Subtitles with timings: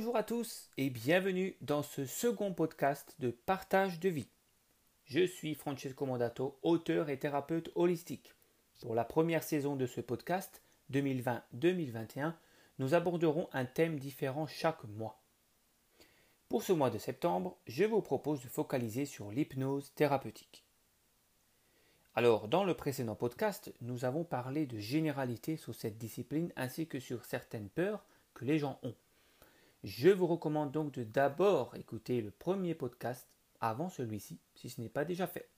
[0.00, 4.28] Bonjour à tous et bienvenue dans ce second podcast de partage de vie.
[5.04, 8.32] Je suis Francesco Mondato, auteur et thérapeute holistique.
[8.80, 12.32] Pour la première saison de ce podcast, 2020-2021,
[12.78, 15.20] nous aborderons un thème différent chaque mois.
[16.48, 20.64] Pour ce mois de septembre, je vous propose de focaliser sur l'hypnose thérapeutique.
[22.14, 27.00] Alors, dans le précédent podcast, nous avons parlé de généralité sur cette discipline ainsi que
[27.00, 28.94] sur certaines peurs que les gens ont.
[29.82, 33.26] Je vous recommande donc de d'abord écouter le premier podcast
[33.60, 35.48] avant celui-ci, si ce n'est pas déjà fait.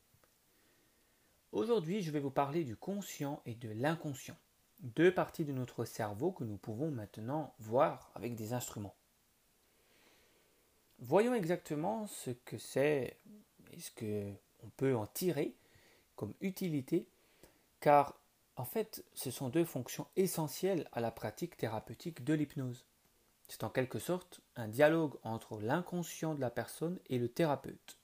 [1.50, 4.36] Aujourd'hui, je vais vous parler du conscient et de l'inconscient,
[4.78, 8.94] deux parties de notre cerveau que nous pouvons maintenant voir avec des instruments.
[11.00, 13.18] Voyons exactement ce que c'est
[13.72, 15.56] et ce qu'on peut en tirer
[16.14, 17.08] comme utilité,
[17.80, 18.14] car
[18.54, 22.86] en fait, ce sont deux fonctions essentielles à la pratique thérapeutique de l'hypnose.
[23.52, 27.98] C'est en quelque sorte un dialogue entre l'inconscient de la personne et le thérapeute.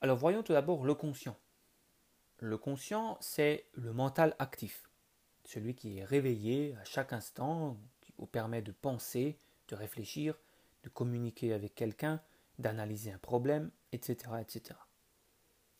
[0.00, 1.36] Alors voyons tout d'abord le conscient.
[2.38, 4.90] Le conscient, c'est le mental actif,
[5.44, 10.34] celui qui est réveillé à chaque instant, qui vous permet de penser, de réfléchir,
[10.82, 12.20] de communiquer avec quelqu'un,
[12.58, 14.32] d'analyser un problème, etc.
[14.40, 14.76] etc.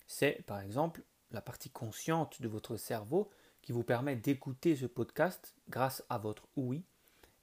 [0.06, 3.28] C'est, par exemple, la partie consciente de votre cerveau
[3.60, 6.84] qui vous permet d'écouter ce podcast grâce à votre oui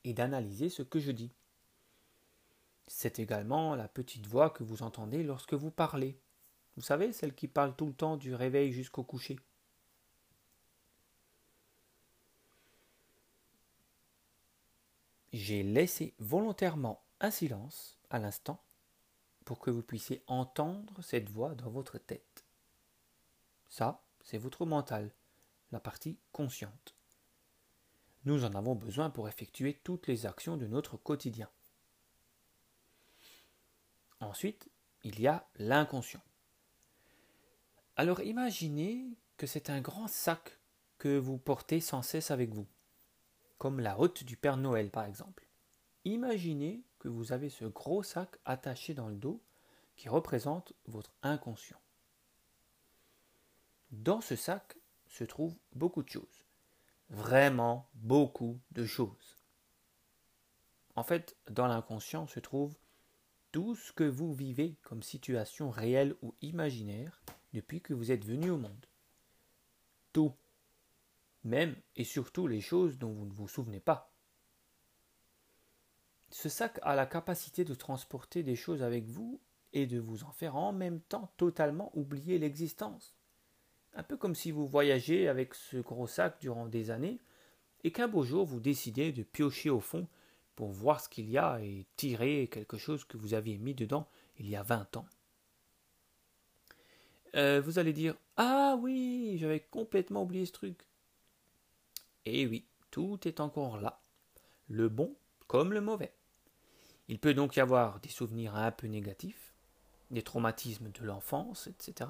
[0.03, 1.31] et d'analyser ce que je dis.
[2.88, 6.19] C'est également la petite voix que vous entendez lorsque vous parlez.
[6.75, 9.39] Vous savez, celle qui parle tout le temps du réveil jusqu'au coucher.
[15.33, 18.61] J'ai laissé volontairement un silence à l'instant
[19.45, 22.45] pour que vous puissiez entendre cette voix dans votre tête.
[23.69, 25.11] Ça, c'est votre mental,
[25.71, 26.95] la partie consciente.
[28.25, 31.49] Nous en avons besoin pour effectuer toutes les actions de notre quotidien.
[34.20, 34.70] Ensuite,
[35.04, 36.21] il y a l'inconscient.
[37.95, 40.59] Alors imaginez que c'est un grand sac
[40.99, 42.67] que vous portez sans cesse avec vous,
[43.58, 45.48] comme la route du Père Noël par exemple.
[46.05, 49.42] Imaginez que vous avez ce gros sac attaché dans le dos
[49.95, 51.80] qui représente votre inconscient.
[53.89, 54.77] Dans ce sac
[55.08, 56.40] se trouvent beaucoup de choses
[57.11, 59.38] vraiment beaucoup de choses.
[60.95, 62.76] En fait, dans l'inconscient se trouve
[63.52, 67.21] tout ce que vous vivez comme situation réelle ou imaginaire
[67.54, 68.86] depuis que vous êtes venu au monde.
[70.14, 70.33] Tout.
[71.44, 74.14] Même et surtout les choses dont vous ne vous souvenez pas.
[76.30, 79.42] Ce sac a la capacité de transporter des choses avec vous
[79.73, 83.17] et de vous en faire en même temps totalement oublier l'existence.
[83.93, 87.19] Un peu comme si vous voyagez avec ce gros sac durant des années
[87.83, 90.07] et qu'un beau jour vous décidez de piocher au fond
[90.55, 94.07] pour voir ce qu'il y a et tirer quelque chose que vous aviez mis dedans
[94.37, 95.05] il y a vingt ans.
[97.35, 100.85] Euh, vous allez dire Ah oui, j'avais complètement oublié ce truc.
[102.25, 104.02] Eh oui, tout est encore là,
[104.67, 105.15] le bon
[105.47, 106.13] comme le mauvais.
[107.08, 109.53] Il peut donc y avoir des souvenirs un peu négatifs,
[110.11, 112.09] des traumatismes de l'enfance, etc.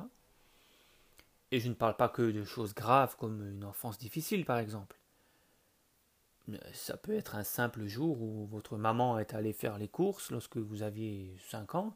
[1.52, 4.98] Et je ne parle pas que de choses graves comme une enfance difficile, par exemple.
[6.74, 10.58] Ça peut être un simple jour où votre maman est allée faire les courses lorsque
[10.58, 11.96] vous aviez cinq ans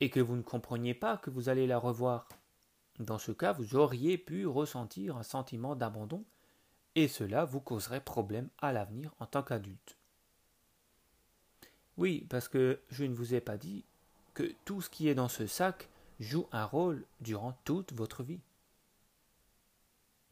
[0.00, 2.28] et que vous ne compreniez pas que vous allez la revoir.
[2.98, 6.24] Dans ce cas, vous auriez pu ressentir un sentiment d'abandon
[6.94, 9.96] et cela vous causerait problème à l'avenir en tant qu'adulte.
[11.96, 13.84] Oui, parce que je ne vous ai pas dit
[14.34, 15.88] que tout ce qui est dans ce sac
[16.20, 18.40] joue un rôle durant toute votre vie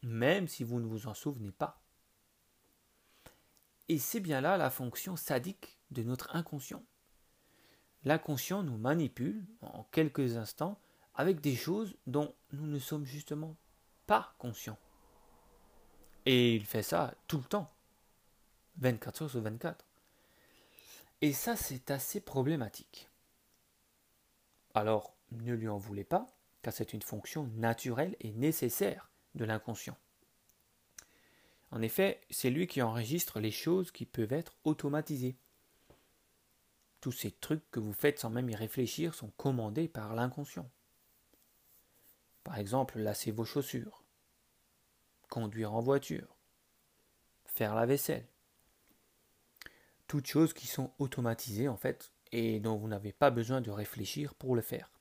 [0.03, 1.81] même si vous ne vous en souvenez pas.
[3.89, 6.83] Et c'est bien là la fonction sadique de notre inconscient.
[8.03, 10.79] L'inconscient nous manipule en quelques instants
[11.13, 13.55] avec des choses dont nous ne sommes justement
[14.07, 14.79] pas conscients.
[16.25, 17.71] Et il fait ça tout le temps,
[18.77, 19.85] 24 heures sur 24.
[21.21, 23.09] Et ça, c'est assez problématique.
[24.73, 26.27] Alors, ne lui en voulez pas,
[26.61, 29.97] car c'est une fonction naturelle et nécessaire de l'inconscient.
[31.71, 35.37] En effet, c'est lui qui enregistre les choses qui peuvent être automatisées.
[36.99, 40.69] Tous ces trucs que vous faites sans même y réfléchir sont commandés par l'inconscient.
[42.43, 44.03] Par exemple, lasser vos chaussures,
[45.29, 46.35] conduire en voiture,
[47.45, 48.27] faire la vaisselle.
[50.07, 54.35] Toutes choses qui sont automatisées en fait et dont vous n'avez pas besoin de réfléchir
[54.35, 54.91] pour le faire.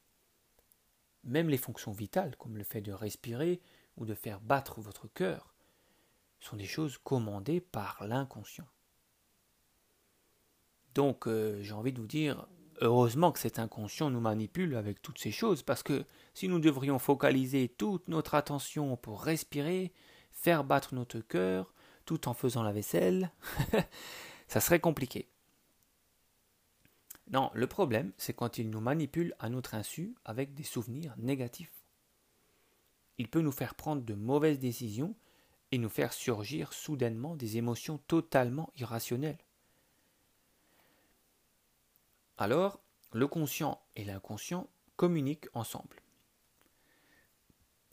[1.24, 3.60] Même les fonctions vitales comme le fait de respirer
[4.00, 5.54] ou de faire battre votre cœur
[6.40, 8.66] sont des choses commandées par l'inconscient.
[10.94, 12.48] Donc euh, j'ai envie de vous dire,
[12.80, 16.04] heureusement que cet inconscient nous manipule avec toutes ces choses, parce que
[16.34, 19.92] si nous devrions focaliser toute notre attention pour respirer,
[20.32, 21.72] faire battre notre cœur,
[22.06, 23.30] tout en faisant la vaisselle,
[24.48, 25.28] ça serait compliqué.
[27.30, 31.79] Non, le problème, c'est quand il nous manipule à notre insu avec des souvenirs négatifs.
[33.20, 35.14] Il peut nous faire prendre de mauvaises décisions
[35.72, 39.44] et nous faire surgir soudainement des émotions totalement irrationnelles.
[42.38, 42.80] Alors,
[43.12, 46.00] le conscient et l'inconscient communiquent ensemble.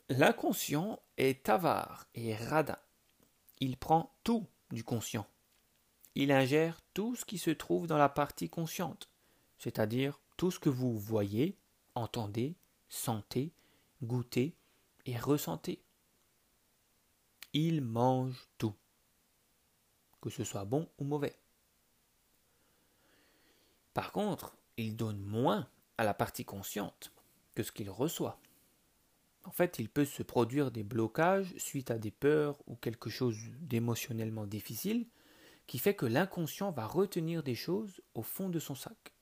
[0.08, 2.78] L'inconscient est avare et radin.
[3.60, 5.26] Il prend tout du conscient.
[6.14, 9.10] Il ingère tout ce qui se trouve dans la partie consciente,
[9.58, 11.58] c'est-à-dire tout ce que vous voyez,
[11.94, 12.56] entendez,
[12.88, 13.52] sentez,
[14.02, 14.54] goûtez
[15.08, 15.82] et ressentez.
[17.54, 18.74] Il mange tout,
[20.20, 21.38] que ce soit bon ou mauvais.
[23.94, 25.66] Par contre, il donne moins
[25.96, 27.10] à la partie consciente
[27.54, 28.38] que ce qu'il reçoit.
[29.44, 33.38] En fait, il peut se produire des blocages suite à des peurs ou quelque chose
[33.60, 35.06] d'émotionnellement difficile
[35.66, 39.14] qui fait que l'inconscient va retenir des choses au fond de son sac.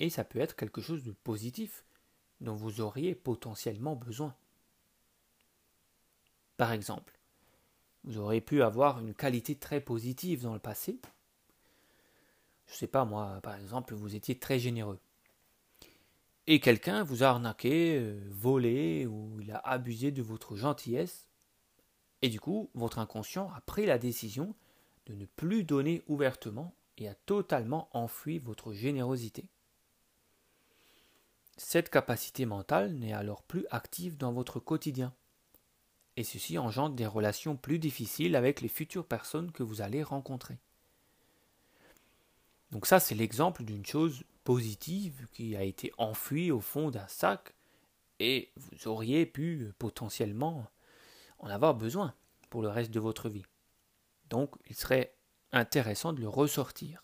[0.00, 1.84] Et ça peut être quelque chose de positif
[2.40, 4.34] dont vous auriez potentiellement besoin.
[6.56, 7.18] Par exemple,
[8.04, 10.98] vous auriez pu avoir une qualité très positive dans le passé.
[12.66, 14.98] Je ne sais pas moi, par exemple, vous étiez très généreux.
[16.46, 21.26] Et quelqu'un vous a arnaqué, euh, volé ou il a abusé de votre gentillesse.
[22.22, 24.54] Et du coup, votre inconscient a pris la décision
[25.06, 29.48] de ne plus donner ouvertement et a totalement enfui votre générosité.
[31.56, 35.14] Cette capacité mentale n'est alors plus active dans votre quotidien.
[36.16, 40.58] Et ceci engendre des relations plus difficiles avec les futures personnes que vous allez rencontrer.
[42.72, 47.54] Donc ça, c'est l'exemple d'une chose positive qui a été enfouie au fond d'un sac
[48.18, 50.66] et vous auriez pu potentiellement
[51.38, 52.14] en avoir besoin
[52.50, 53.44] pour le reste de votre vie.
[54.30, 55.14] Donc il serait
[55.52, 57.02] intéressant de le ressortir.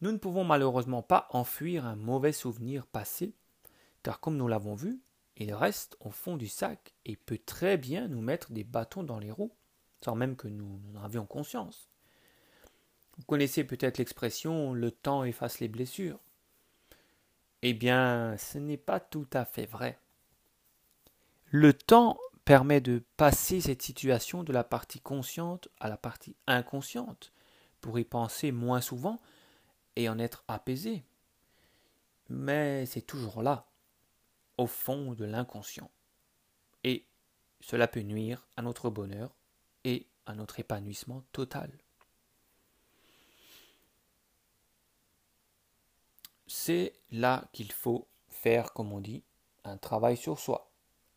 [0.00, 3.34] Nous ne pouvons malheureusement pas enfuir un mauvais souvenir passé,
[4.02, 5.00] car comme nous l'avons vu,
[5.36, 9.18] il reste au fond du sac et peut très bien nous mettre des bâtons dans
[9.18, 9.52] les roues,
[10.02, 11.88] sans même que nous en avions conscience.
[13.16, 16.20] Vous connaissez peut-être l'expression le temps efface les blessures.
[17.62, 19.98] Eh bien, ce n'est pas tout à fait vrai.
[21.46, 27.32] Le temps permet de passer cette situation de la partie consciente à la partie inconsciente,
[27.80, 29.20] pour y penser moins souvent
[29.96, 31.04] et en être apaisé.
[32.28, 33.66] Mais c'est toujours là,
[34.58, 35.90] au fond de l'inconscient.
[36.84, 37.06] Et
[37.60, 39.34] cela peut nuire à notre bonheur
[39.84, 41.70] et à notre épanouissement total.
[46.46, 49.24] C'est là qu'il faut faire, comme on dit,
[49.64, 50.70] un travail sur soi,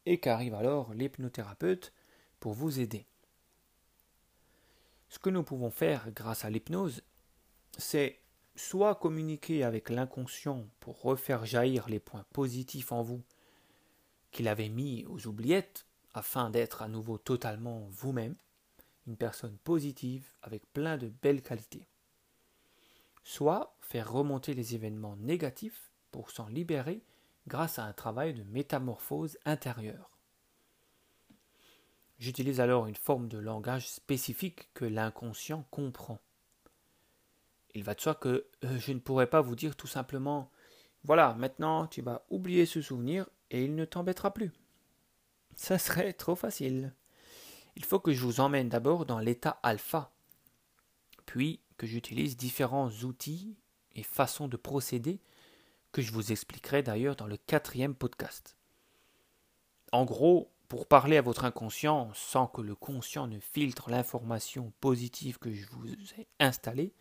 [0.06, 1.94] et qu'arrive alors l'hypnothérapeute
[2.40, 3.06] pour vous aider.
[5.10, 7.04] Ce que nous pouvons faire grâce à l'hypnose,
[7.78, 8.20] c'est
[8.60, 13.24] soit communiquer avec l'inconscient pour refaire jaillir les points positifs en vous
[14.32, 18.36] qu'il avait mis aux oubliettes afin d'être à nouveau totalement vous-même,
[19.08, 21.88] une personne positive avec plein de belles qualités.
[23.24, 27.02] Soit faire remonter les événements négatifs pour s'en libérer
[27.48, 30.12] grâce à un travail de métamorphose intérieure.
[32.20, 36.20] J'utilise alors une forme de langage spécifique que l'inconscient comprend
[37.76, 40.52] il va de soi que euh, je ne pourrais pas vous dire tout simplement
[41.04, 44.52] voilà, maintenant tu vas oublier ce souvenir et il ne t'embêtera plus.
[45.56, 46.94] Ça serait trop facile.
[47.76, 50.12] Il faut que je vous emmène d'abord dans l'état alpha,
[51.26, 53.56] puis que j'utilise différents outils
[53.96, 55.20] et façons de procéder
[55.92, 58.58] que je vous expliquerai d'ailleurs dans le quatrième podcast.
[59.92, 65.40] En gros, pour parler à votre inconscient sans que le conscient ne filtre l'information positive
[65.40, 66.94] que je vous ai installée,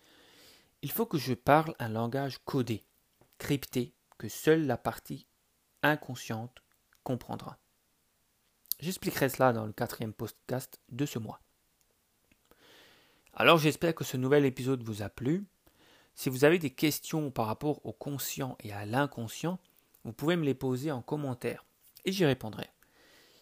[0.82, 2.84] il faut que je parle un langage codé,
[3.38, 5.26] crypté, que seule la partie
[5.82, 6.62] inconsciente
[7.02, 7.58] comprendra.
[8.80, 11.40] J'expliquerai cela dans le quatrième podcast de ce mois.
[13.34, 15.46] Alors j'espère que ce nouvel épisode vous a plu.
[16.14, 19.58] Si vous avez des questions par rapport au conscient et à l'inconscient,
[20.04, 21.64] vous pouvez me les poser en commentaire
[22.04, 22.68] et j'y répondrai.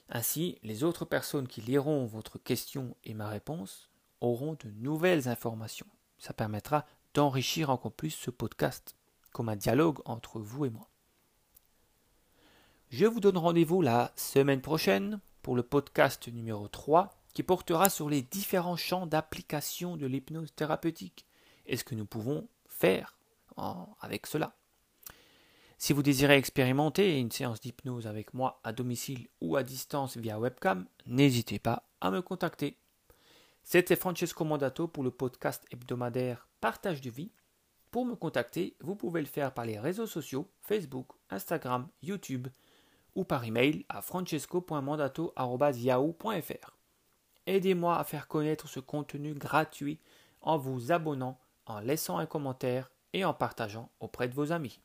[0.08, 3.90] Ainsi, les autres personnes qui liront votre question et ma réponse
[4.20, 5.86] auront de nouvelles informations.
[6.18, 8.94] Ça permettra d'enrichir encore plus ce podcast
[9.32, 10.90] comme un dialogue entre vous et moi.
[12.90, 18.10] Je vous donne rendez-vous la semaine prochaine pour le podcast numéro 3 qui portera sur
[18.10, 21.24] les différents champs d'application de l'hypnose thérapeutique
[21.64, 23.16] et ce que nous pouvons faire
[24.02, 24.54] avec cela.
[25.78, 30.38] Si vous désirez expérimenter une séance d'hypnose avec moi à domicile ou à distance via
[30.38, 32.76] webcam, n'hésitez pas à me contacter.
[33.62, 37.30] C'était Francesco Mandato pour le podcast hebdomadaire Partage de vie.
[37.92, 42.48] Pour me contacter, vous pouvez le faire par les réseaux sociaux Facebook, Instagram, YouTube
[43.14, 46.76] ou par email à francesco.mandato.yahoo.fr.
[47.46, 50.00] Aidez-moi à faire connaître ce contenu gratuit
[50.40, 54.80] en vous abonnant, en laissant un commentaire et en partageant auprès de vos amis.